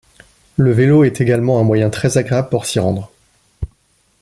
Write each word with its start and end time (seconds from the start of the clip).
Le 0.57 0.71
vélo 0.71 1.03
est 1.03 1.21
également 1.21 1.59
un 1.59 1.63
moyen 1.63 1.91
très 1.91 2.17
agréable 2.17 2.49
pour 2.49 2.65
s’y 2.65 2.79
rendre. 2.79 3.11